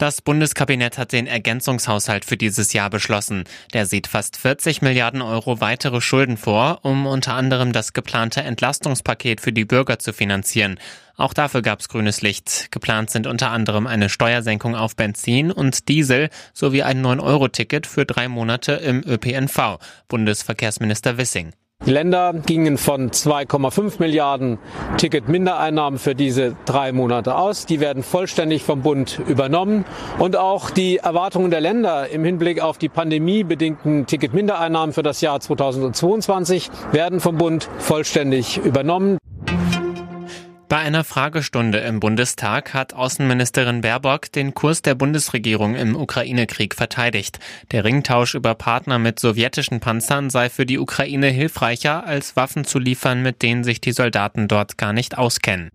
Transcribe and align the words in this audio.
Das 0.00 0.22
Bundeskabinett 0.22 0.96
hat 0.96 1.12
den 1.12 1.26
Ergänzungshaushalt 1.26 2.24
für 2.24 2.38
dieses 2.38 2.72
Jahr 2.72 2.88
beschlossen. 2.88 3.44
Der 3.74 3.84
sieht 3.84 4.06
fast 4.06 4.38
40 4.38 4.80
Milliarden 4.80 5.20
Euro 5.20 5.60
weitere 5.60 6.00
Schulden 6.00 6.38
vor, 6.38 6.78
um 6.84 7.04
unter 7.04 7.34
anderem 7.34 7.72
das 7.72 7.92
geplante 7.92 8.40
Entlastungspaket 8.40 9.42
für 9.42 9.52
die 9.52 9.66
Bürger 9.66 9.98
zu 9.98 10.14
finanzieren. 10.14 10.80
Auch 11.18 11.34
dafür 11.34 11.60
gab 11.60 11.80
es 11.80 11.90
grünes 11.90 12.22
Licht. 12.22 12.68
Geplant 12.70 13.10
sind 13.10 13.26
unter 13.26 13.50
anderem 13.50 13.86
eine 13.86 14.08
Steuersenkung 14.08 14.74
auf 14.74 14.96
Benzin 14.96 15.52
und 15.52 15.90
Diesel 15.90 16.30
sowie 16.54 16.82
ein 16.82 17.04
9-Euro-Ticket 17.04 17.86
für 17.86 18.06
drei 18.06 18.26
Monate 18.28 18.72
im 18.72 19.02
ÖPNV. 19.06 19.80
Bundesverkehrsminister 20.08 21.18
Wissing. 21.18 21.52
Die 21.86 21.92
Länder 21.92 22.34
gingen 22.34 22.76
von 22.76 23.10
2,5 23.10 23.94
Milliarden 24.00 24.58
Ticketmindereinnahmen 24.98 25.98
für 25.98 26.14
diese 26.14 26.54
drei 26.66 26.92
Monate 26.92 27.34
aus. 27.34 27.64
Die 27.64 27.80
werden 27.80 28.02
vollständig 28.02 28.64
vom 28.64 28.82
Bund 28.82 29.18
übernommen. 29.26 29.86
Und 30.18 30.36
auch 30.36 30.68
die 30.68 30.98
Erwartungen 30.98 31.50
der 31.50 31.62
Länder 31.62 32.08
im 32.10 32.22
Hinblick 32.22 32.60
auf 32.60 32.76
die 32.76 32.90
pandemiebedingten 32.90 34.04
Ticketmindereinnahmen 34.04 34.92
für 34.92 35.02
das 35.02 35.22
Jahr 35.22 35.40
2022 35.40 36.70
werden 36.92 37.18
vom 37.18 37.38
Bund 37.38 37.70
vollständig 37.78 38.58
übernommen. 38.58 39.19
Einer 40.80 41.04
Fragestunde 41.04 41.76
im 41.80 42.00
Bundestag 42.00 42.72
hat 42.72 42.94
Außenministerin 42.94 43.82
Baerbock 43.82 44.32
den 44.32 44.54
Kurs 44.54 44.80
der 44.80 44.94
Bundesregierung 44.94 45.74
im 45.74 45.94
Ukraine-Krieg 45.94 46.74
verteidigt. 46.74 47.38
Der 47.70 47.84
Ringtausch 47.84 48.34
über 48.34 48.54
Partner 48.54 48.98
mit 48.98 49.20
sowjetischen 49.20 49.80
Panzern 49.80 50.30
sei 50.30 50.48
für 50.48 50.64
die 50.64 50.78
Ukraine 50.78 51.26
hilfreicher, 51.26 52.06
als 52.06 52.34
Waffen 52.34 52.64
zu 52.64 52.78
liefern, 52.78 53.22
mit 53.22 53.42
denen 53.42 53.62
sich 53.62 53.82
die 53.82 53.92
Soldaten 53.92 54.48
dort 54.48 54.78
gar 54.78 54.94
nicht 54.94 55.18
auskennen. 55.18 55.68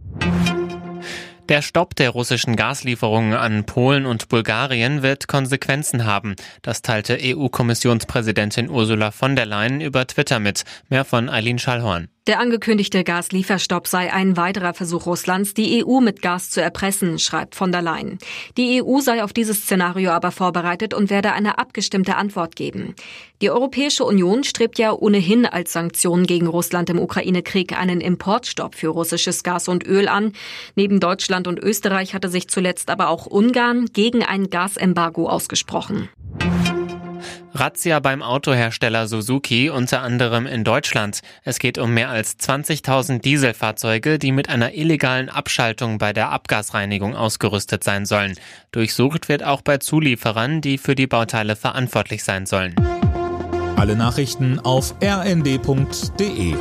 Der 1.49 1.61
Stopp 1.61 1.95
der 1.95 2.09
russischen 2.09 2.55
Gaslieferungen 2.55 3.35
an 3.35 3.67
Polen 3.67 4.07
und 4.07 4.27
Bulgarien 4.27 5.03
wird 5.03 5.27
Konsequenzen 5.27 6.05
haben. 6.05 6.35
Das 6.63 6.81
teilte 6.81 7.19
EU-Kommissionspräsidentin 7.21 8.71
Ursula 8.71 9.11
von 9.11 9.35
der 9.35 9.45
Leyen 9.45 9.81
über 9.81 10.07
Twitter 10.07 10.39
mit. 10.39 10.63
Mehr 10.89 11.05
von 11.05 11.29
Eileen 11.29 11.59
Schallhorn. 11.59 12.07
Der 12.27 12.39
angekündigte 12.39 13.03
Gaslieferstopp 13.03 13.85
sei 13.85 14.11
ein 14.11 14.35
weiterer 14.35 14.73
Versuch 14.73 15.05
Russlands, 15.05 15.53
die 15.53 15.85
EU 15.85 15.99
mit 15.99 16.23
Gas 16.23 16.49
zu 16.49 16.59
erpressen, 16.59 17.19
schreibt 17.19 17.53
von 17.53 17.71
der 17.71 17.83
Leyen. 17.83 18.17
Die 18.57 18.81
EU 18.81 18.99
sei 18.99 19.23
auf 19.23 19.31
dieses 19.31 19.61
Szenario 19.61 20.09
aber 20.09 20.31
vorbereitet 20.31 20.95
und 20.95 21.11
werde 21.11 21.33
eine 21.33 21.59
abgestimmte 21.59 22.15
Antwort 22.15 22.55
geben. 22.55 22.95
Die 23.43 23.51
Europäische 23.51 24.05
Union 24.05 24.43
strebt 24.43 24.79
ja 24.79 24.91
ohnehin 24.91 25.45
als 25.45 25.73
Sanktion 25.73 26.25
gegen 26.25 26.47
Russland 26.47 26.89
im 26.89 26.97
Ukraine-Krieg 26.97 27.77
einen 27.77 28.01
Importstopp 28.01 28.73
für 28.73 28.87
russisches 28.87 29.43
Gas 29.43 29.67
und 29.67 29.85
Öl 29.85 30.07
an. 30.07 30.33
Neben 30.75 30.99
Deutschland 30.99 31.47
und 31.47 31.59
Österreich 31.59 32.15
hatte 32.15 32.29
sich 32.29 32.47
zuletzt 32.47 32.89
aber 32.89 33.09
auch 33.09 33.27
Ungarn 33.27 33.85
gegen 33.93 34.23
ein 34.23 34.49
Gasembargo 34.49 35.29
ausgesprochen. 35.29 36.09
Razzia 37.55 38.01
beim 38.01 38.21
Autohersteller 38.21 39.07
Suzuki, 39.07 39.69
unter 39.69 40.01
anderem 40.01 40.45
in 40.45 40.65
Deutschland. 40.65 41.21
Es 41.43 41.57
geht 41.57 41.77
um 41.77 41.93
mehr 41.93 42.09
als 42.09 42.37
20.000 42.37 43.19
Dieselfahrzeuge, 43.21 44.19
die 44.19 44.33
mit 44.33 44.49
einer 44.49 44.73
illegalen 44.73 45.29
Abschaltung 45.29 45.97
bei 45.97 46.11
der 46.11 46.31
Abgasreinigung 46.31 47.15
ausgerüstet 47.15 47.83
sein 47.83 48.05
sollen. 48.05 48.35
Durchsucht 48.71 49.29
wird 49.29 49.43
auch 49.43 49.61
bei 49.61 49.77
Zulieferern, 49.77 50.59
die 50.59 50.77
für 50.77 50.95
die 50.95 51.07
Bauteile 51.07 51.55
verantwortlich 51.55 52.25
sein 52.25 52.45
sollen. 52.45 52.75
Alle 53.77 53.95
Nachrichten 53.95 54.59
auf 54.59 54.93
rnd.de 55.01 56.55